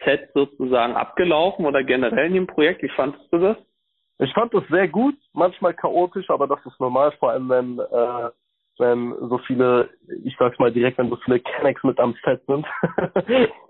[0.04, 2.82] Set sozusagen abgelaufen oder generell in dem Projekt?
[2.82, 3.56] Wie fandest du das?
[4.18, 8.30] Ich fand das sehr gut, manchmal chaotisch, aber das ist normal, vor allem wenn, äh,
[8.78, 9.90] wenn so viele,
[10.22, 12.64] ich sag's mal direkt, wenn so viele Kennex mit am Set sind,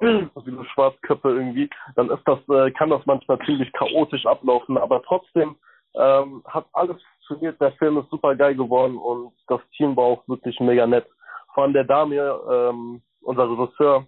[0.35, 5.03] so viele Schwarzköpfe irgendwie, dann ist das, äh, kann das manchmal ziemlich chaotisch ablaufen, aber
[5.03, 5.57] trotzdem
[5.95, 10.29] ähm, hat alles funktioniert, der Film ist super geil geworden und das Team war auch
[10.29, 11.07] wirklich mega nett.
[11.55, 14.07] Vor allem der Damir, ähm, unser Regisseur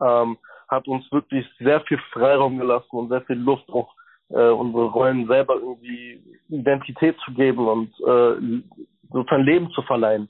[0.00, 0.38] ähm,
[0.74, 3.92] hat uns wirklich sehr viel Freiraum gelassen und sehr viel Lust, auch
[4.30, 8.62] äh, unsere Rollen selber irgendwie Identität zu geben und äh,
[9.10, 10.28] sozusagen Leben zu verleihen.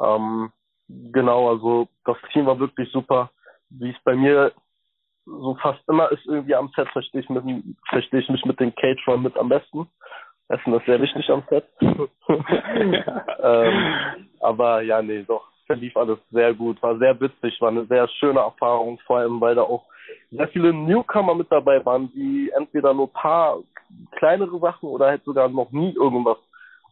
[0.00, 0.52] Ähm,
[0.88, 3.30] genau, also das Team war wirklich super.
[3.70, 4.52] Wie es bei mir
[5.26, 7.44] so fast immer ist, irgendwie am Set verstehe ich, mit,
[7.88, 9.86] verstehe ich mich mit den Caterern mit am besten.
[10.48, 11.64] Essen ist sehr wichtig am Set.
[13.42, 18.08] ähm, aber ja, nee, doch verlief alles sehr gut, war sehr witzig, war eine sehr
[18.08, 19.84] schöne Erfahrung, vor allem weil da auch
[20.30, 23.58] sehr viele Newcomer mit dabei waren, die entweder nur paar
[24.12, 26.38] kleinere Sachen oder halt sogar noch nie irgendwas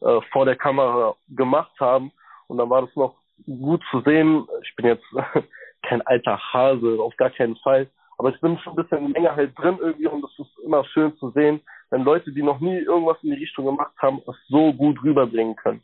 [0.02, 2.12] äh, vor der Kamera gemacht haben.
[2.48, 3.14] Und dann war das noch
[3.46, 4.46] gut zu sehen.
[4.62, 5.04] Ich bin jetzt
[5.82, 7.88] kein alter Hase, auf gar keinen Fall.
[8.18, 11.16] Aber ich bin schon ein bisschen länger halt drin irgendwie und es ist immer schön
[11.16, 11.60] zu sehen,
[11.90, 15.56] wenn Leute, die noch nie irgendwas in die Richtung gemacht haben, es so gut rüberbringen
[15.56, 15.82] können.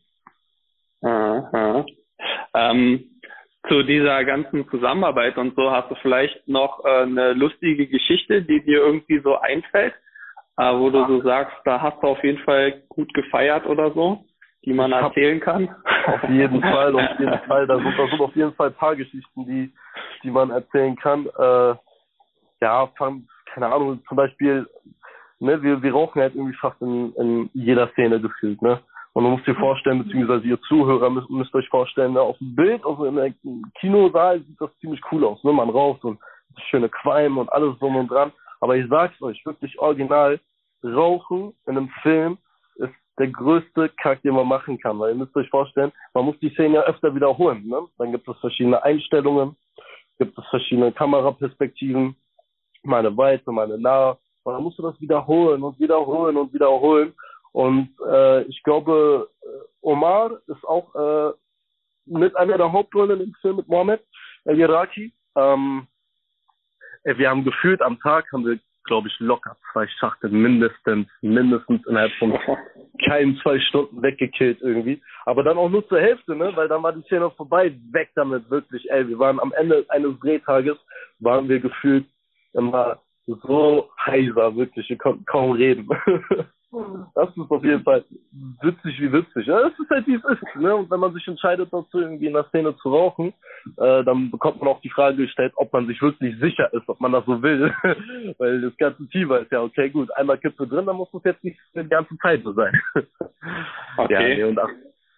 [1.03, 1.85] Aha.
[2.55, 3.05] Ähm,
[3.69, 8.61] zu dieser ganzen Zusammenarbeit und so hast du vielleicht noch äh, eine lustige Geschichte, die
[8.65, 9.95] dir irgendwie so einfällt,
[10.59, 14.25] äh, wo du so sagst, da hast du auf jeden Fall gut gefeiert oder so,
[14.65, 15.75] die man erzählen kann.
[16.07, 17.67] Auf jeden Fall, auf jeden Fall.
[17.67, 19.73] Da sind, da sind auf jeden Fall ein paar Geschichten, die,
[20.25, 21.27] die man erzählen kann.
[21.27, 21.75] Äh,
[22.61, 24.67] ja, keine Ahnung, zum Beispiel,
[25.39, 28.81] ne, wir, wir rauchen halt irgendwie fast in, in jeder Szene gefühlt, ne?
[29.15, 32.55] Und man muss sich vorstellen, beziehungsweise ihr Zuhörer müsst, müsst euch vorstellen, ne, auf dem
[32.55, 33.35] Bild, auf einem
[33.79, 35.43] Kinosaal sieht das ziemlich cool aus.
[35.45, 35.53] Ne?
[35.53, 36.19] Man raucht und
[36.71, 38.33] schöne Qualm und alles drum und dran.
[38.61, 40.41] Aber ich sag's euch, wirklich original,
[40.85, 42.39] Rauchen in einem Film
[42.77, 44.99] ist der größte Kack, den man machen kann.
[44.99, 47.67] Weil ihr müsst euch vorstellen, man muss die Szene ja öfter wiederholen.
[47.67, 47.83] Ne?
[47.99, 49.57] Dann gibt es verschiedene Einstellungen,
[50.19, 52.17] gibt es verschiedene Kameraperspektiven,
[52.83, 54.17] meine Weite, meine nahe.
[54.45, 57.13] Und dann musst du das wiederholen und wiederholen und wiederholen.
[57.53, 59.47] Und äh, ich glaube, äh,
[59.83, 61.33] Omar ist auch äh,
[62.07, 64.03] mit einer der Hauptrollen im Film mit Mohammed
[64.45, 65.13] El-Iraki.
[65.37, 65.87] Ähm,
[67.05, 71.87] äh, wir haben gefühlt am Tag haben wir, glaube ich, locker zwei Schachteln mindestens, mindestens
[71.87, 72.39] innerhalb von
[73.07, 75.03] keinen zwei Stunden weggekillt irgendwie.
[75.27, 76.53] Aber dann auch nur zur Hälfte, ne?
[76.55, 78.91] Weil dann war die Szene vorbei, weg damit, wirklich.
[78.91, 80.79] Ey, wir waren am Ende eines Drehtages,
[81.19, 82.07] waren wir gefühlt
[82.55, 84.89] immer so heiser, wirklich.
[84.89, 85.89] Wir konnten kaum reden.
[87.15, 88.03] Das ist auf jeden Fall
[88.63, 89.47] witzig wie witzig.
[89.47, 90.57] Ja, das ist halt wie es ist.
[90.57, 90.75] Ne?
[90.75, 93.35] Und wenn man sich entscheidet dazu, irgendwie in der Szene zu rauchen,
[93.77, 96.99] äh, dann bekommt man auch die Frage gestellt, ob man sich wirklich sicher ist, ob
[97.01, 97.75] man das so will.
[98.39, 101.45] Weil das ganze Team weiß ja, okay, gut, einmal Kippe drin, dann muss das jetzt
[101.45, 102.73] nicht die ganze Zeit so sein.
[103.99, 104.39] Okay.
[104.39, 104.57] Ja, nee,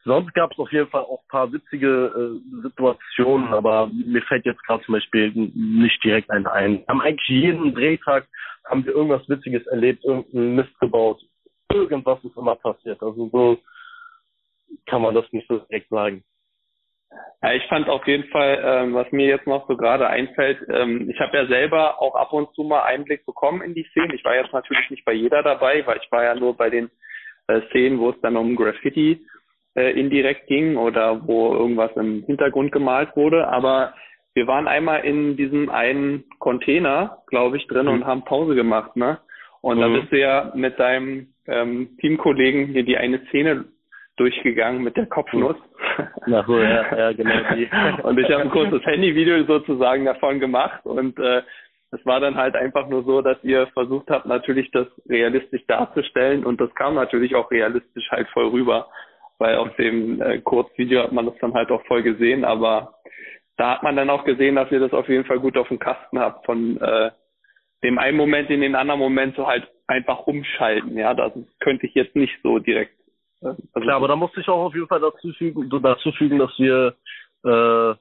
[0.04, 4.44] sonst gab es auf jeden Fall auch ein paar witzige äh, Situationen, aber mir fällt
[4.44, 6.82] jetzt gerade zum Beispiel nicht direkt eine ein.
[6.88, 8.26] Am eigentlich jeden Drehtag
[8.64, 11.22] haben wir irgendwas Witziges erlebt, irgendeinen Mist gebaut
[11.74, 13.02] irgendwas ist immer passiert.
[13.02, 13.58] Also so
[14.86, 16.24] kann man das nicht so direkt sagen.
[17.42, 21.08] Ja, ich fand auf jeden Fall, ähm, was mir jetzt noch so gerade einfällt, ähm,
[21.10, 24.14] ich habe ja selber auch ab und zu mal Einblick bekommen in die Szenen.
[24.14, 26.90] Ich war jetzt natürlich nicht bei jeder dabei, weil ich war ja nur bei den
[27.46, 29.26] äh, Szenen, wo es dann um Graffiti
[29.76, 33.46] äh, indirekt ging oder wo irgendwas im Hintergrund gemalt wurde.
[33.48, 33.94] Aber
[34.32, 37.92] wir waren einmal in diesem einen Container, glaube ich, drin mhm.
[37.92, 39.18] und haben Pause gemacht, ne?
[39.60, 39.80] Und mhm.
[39.80, 43.64] da bist du ja mit deinem ähm, Teamkollegen hier die eine Szene
[44.16, 45.56] durchgegangen mit der Kopfnuss.
[46.26, 47.68] Na so, ja, ja, genau die.
[48.02, 51.42] und ich habe ein kurzes Handyvideo sozusagen davon gemacht und äh,
[51.90, 56.44] es war dann halt einfach nur so, dass ihr versucht habt, natürlich das realistisch darzustellen
[56.44, 58.88] und das kam natürlich auch realistisch halt voll rüber,
[59.38, 62.94] weil auf dem äh, Kurzvideo hat man das dann halt auch voll gesehen, aber
[63.56, 65.78] da hat man dann auch gesehen, dass ihr das auf jeden Fall gut auf dem
[65.78, 67.10] Kasten habt von äh,
[67.84, 70.96] dem einen Moment in den anderen Moment so halt einfach umschalten.
[70.96, 72.94] Ja, das könnte ich jetzt nicht so direkt.
[73.42, 76.38] Äh, also Klar, aber da musste ich auch auf jeden Fall dazu fügen, dazu fügen
[76.38, 76.94] dass wir
[77.44, 77.94] äh,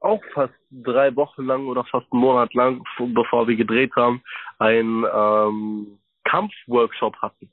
[0.00, 4.22] auch fast drei Wochen lang oder fast einen Monat lang, bevor wir gedreht haben,
[4.58, 7.50] einen ähm, Kampfworkshop hatten.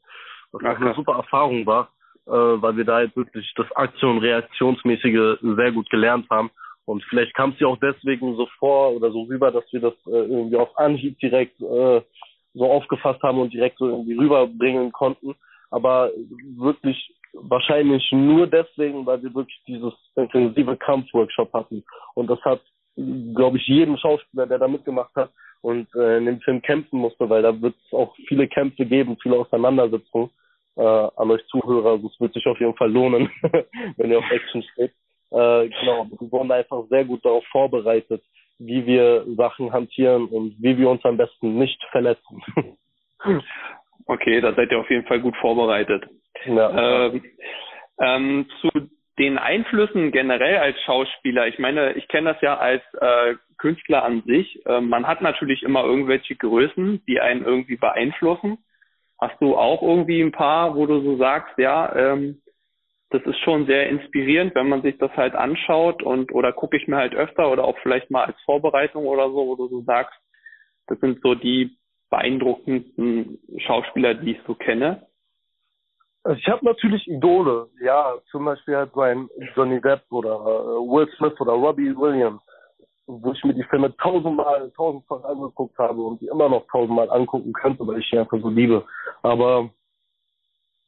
[0.52, 1.90] Was auch eine super Erfahrung war,
[2.28, 6.52] äh, weil wir da jetzt wirklich das Aktion- und Reaktionsmäßige sehr gut gelernt haben.
[6.86, 9.94] Und vielleicht kam es ja auch deswegen so vor oder so rüber, dass wir das
[10.06, 12.02] äh, irgendwie auf Anhieb direkt äh,
[12.54, 15.36] so aufgefasst haben und direkt so irgendwie rüberbringen konnten.
[15.72, 16.12] Aber
[16.58, 21.84] wirklich wahrscheinlich nur deswegen, weil wir wirklich dieses intensive Kampfworkshop hatten.
[22.14, 22.62] Und das hat,
[22.96, 27.30] glaube ich, jedem Schauspieler, der da mitgemacht hat und äh, in dem Film kämpfen musste,
[27.30, 30.30] weil da wird es auch viele Kämpfe geben, viele Auseinandersetzungen
[30.76, 31.92] äh, an euch Zuhörer.
[31.92, 33.30] Also es wird sich auf jeden Fall lohnen,
[33.98, 34.92] wenn ihr auf Action steht.
[35.32, 38.24] Äh, genau, wir wurden einfach sehr gut darauf vorbereitet,
[38.66, 42.42] wie wir Sachen hantieren und wie wir uns am besten nicht verletzen.
[44.06, 46.06] okay, da seid ihr auf jeden Fall gut vorbereitet.
[46.46, 47.08] Ja.
[47.08, 47.24] Ähm,
[48.00, 48.70] ähm, zu
[49.20, 54.24] den Einflüssen generell als Schauspieler, ich meine, ich kenne das ja als äh, Künstler an
[54.26, 54.66] sich.
[54.66, 58.58] Äh, man hat natürlich immer irgendwelche Größen, die einen irgendwie beeinflussen.
[59.20, 62.42] Hast du auch irgendwie ein paar, wo du so sagst, ja, ähm,
[63.14, 66.88] das ist schon sehr inspirierend, wenn man sich das halt anschaut und oder gucke ich
[66.88, 70.20] mir halt öfter oder auch vielleicht mal als Vorbereitung oder so, wo du so sagst,
[70.88, 71.78] das sind so die
[72.10, 75.06] beeindruckendsten Schauspieler, die ich so kenne.
[76.24, 80.90] Also ich habe natürlich Idole, ja, zum Beispiel halt so ein Johnny Depp oder äh,
[80.90, 82.42] Will Smith oder Robbie Williams,
[83.06, 87.54] wo ich mir die Filme tausendmal, tausendfach angeguckt habe und die immer noch tausendmal angucken
[87.54, 88.84] könnte, weil ich sie einfach so liebe.
[89.22, 89.70] Aber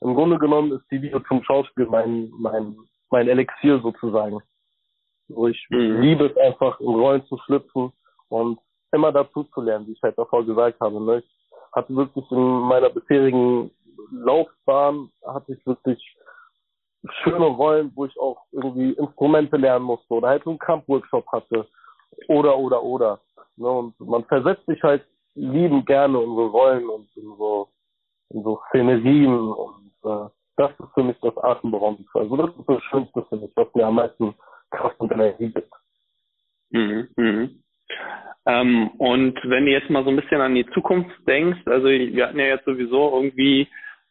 [0.02, 2.76] im Grunde genommen ist die Liebe zum Schauspiel mein, mein,
[3.10, 4.40] mein Elixier sozusagen.
[5.28, 6.02] So, ich mhm.
[6.02, 7.92] liebe es einfach, in Rollen zu schlüpfen
[8.30, 8.60] und
[8.92, 11.02] immer dazu zu lernen, wie ich halt davor gesagt habe.
[11.04, 11.20] Ne?
[11.20, 11.30] Ich
[11.74, 13.72] hatte wirklich in meiner bisherigen
[14.12, 16.00] Laufbahn hatte ich wirklich
[17.24, 21.68] schöne Rollen, wo ich auch irgendwie Instrumente lernen musste oder halt so einen Kampfworkshop hatte.
[22.28, 23.20] Oder, oder, oder.
[23.58, 23.70] Ne?
[23.70, 27.70] Und man versetzt sich halt liebend gerne in so Rollen und in so,
[28.30, 32.20] in so Szenerien und äh, das ist für mich das Atemberaubendste.
[32.20, 34.34] Also das ist das Schönste für mich, was mir am meisten
[34.72, 35.72] Kraft und Energie gibt.
[36.72, 37.64] Mhm, mhm.
[38.46, 42.28] Ähm, und wenn du jetzt mal so ein bisschen an die Zukunft denkst, also wir
[42.28, 43.68] hatten ja jetzt sowieso irgendwie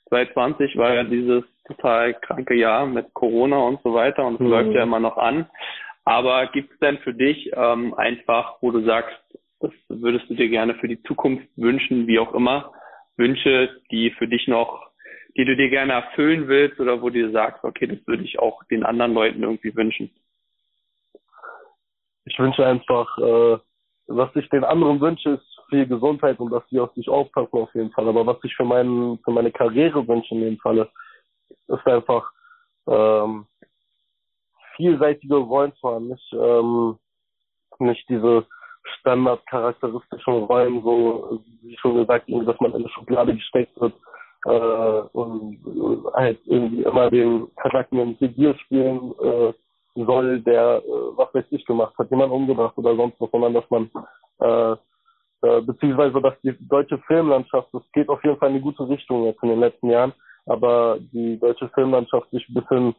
[0.09, 4.49] 2020 war ja dieses total kranke Jahr mit Corona und so weiter und es mhm.
[4.49, 5.47] läuft ja immer noch an.
[6.05, 9.17] Aber gibt es denn für dich ähm, einfach, wo du sagst,
[9.61, 12.73] was würdest du dir gerne für die Zukunft wünschen, wie auch immer?
[13.17, 14.84] Wünsche, die für dich noch,
[15.37, 18.63] die du dir gerne erfüllen willst oder wo du sagst, okay, das würde ich auch
[18.65, 20.11] den anderen Leuten irgendwie wünschen?
[22.25, 23.59] Ich wünsche einfach, äh,
[24.07, 27.75] was ich den anderen wünsche, ist viel Gesundheit und dass sie auf sich aufpassen auf
[27.75, 28.09] jeden Fall.
[28.09, 30.89] Aber was ich für, meinen, für meine Karriere wünsche in dem Falle,
[31.67, 32.31] ist einfach
[32.87, 33.47] ähm,
[34.77, 36.09] vielseitige Rollen zu haben.
[36.09, 36.99] Nicht, ähm,
[37.79, 38.47] nicht diese
[39.01, 43.95] standardcharakteristischen Rollen, so wie schon gesagt, dass man in eine Schublade gesteckt wird
[44.45, 45.59] äh, und
[46.13, 47.49] halt irgendwie immer den
[47.91, 49.53] im Regier spielen äh,
[49.95, 53.71] soll, der äh, was weiß ich gemacht hat, jemand umgebracht oder sonst was, sondern dass
[53.71, 53.91] man
[54.41, 54.77] äh,
[55.45, 59.25] äh, beziehungsweise dass die deutsche Filmlandschaft, das geht auf jeden Fall in eine gute Richtung
[59.25, 60.13] jetzt in den letzten Jahren,
[60.47, 62.95] aber die deutsche Filmlandschaft sich ein bisschen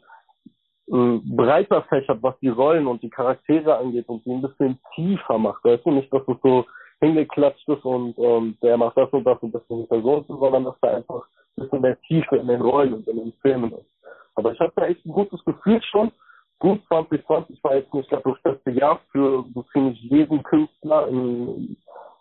[0.88, 5.38] äh, breiter fächert, was die Rollen und die Charaktere angeht und sie ein bisschen tiefer
[5.38, 5.64] macht.
[5.64, 6.66] Weißt du, nicht, dass es so
[7.02, 10.66] hingeklatscht ist und, und der macht das und das und das ist eine Person, sondern
[10.66, 11.28] dass da einfach
[11.58, 13.90] ein bisschen mehr Tiefe in den Rollen und in den Filmen ist.
[14.36, 16.12] Aber ich habe da echt ein gutes Gefühl schon.
[16.60, 21.78] Gut, 2020 war jetzt nicht das beste Jahr für so ziemlich jeden Künstler in,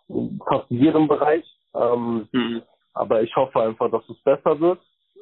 [0.09, 1.45] in fast jedem Bereich.
[1.73, 2.61] Ähm, mhm.
[2.93, 4.79] Aber ich hoffe einfach, dass es besser wird.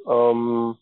[0.08, 0.78] Ähm,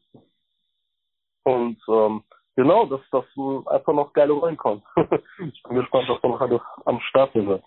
[1.43, 2.23] und ähm,
[2.55, 3.25] genau, dass das
[3.67, 4.81] einfach noch geile Rollen kommen.
[4.95, 7.63] ich bin gespannt, was da noch am Start wird.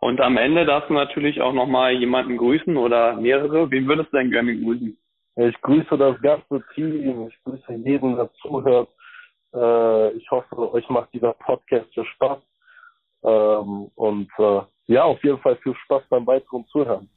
[0.00, 3.70] Und am Ende darfst du natürlich auch nochmal jemanden grüßen oder mehrere.
[3.70, 4.96] Wen würdest du denn gerne grüßen?
[5.36, 7.28] Ich grüße das ganze Team.
[7.28, 8.88] Ich grüße jeden, der zuhört.
[9.54, 12.38] Äh, ich hoffe, euch macht dieser Podcast für Spaß.
[13.22, 17.08] Ähm, und äh, ja, auf jeden Fall viel Spaß beim weiteren Zuhören.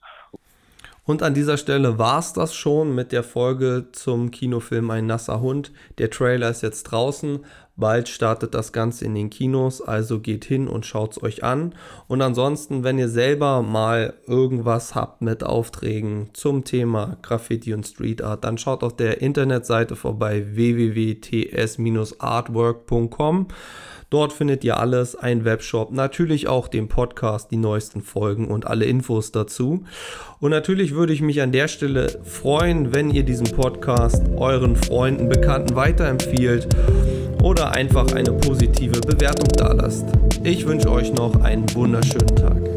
[1.06, 5.42] Und an dieser Stelle war es das schon mit der Folge zum Kinofilm Ein nasser
[5.42, 5.74] Hund.
[5.98, 7.44] Der Trailer ist jetzt draußen.
[7.76, 11.74] Bald startet das Ganze in den Kinos, also geht hin und schaut es euch an.
[12.08, 18.22] Und ansonsten, wenn ihr selber mal irgendwas habt mit Aufträgen zum Thema Graffiti und Street
[18.22, 23.48] Art, dann schaut auf der Internetseite vorbei www.ts-artwork.com.
[24.14, 28.86] Dort findet ihr alles, ein Webshop, natürlich auch den Podcast, die neuesten Folgen und alle
[28.86, 29.86] Infos dazu.
[30.40, 35.30] Und natürlich würde ich mich an der Stelle freuen, wenn ihr diesen Podcast euren Freunden,
[35.30, 36.68] Bekannten weiterempfiehlt
[37.42, 40.06] oder einfach eine positive Bewertung da lasst.
[40.44, 42.73] Ich wünsche euch noch einen wunderschönen Tag.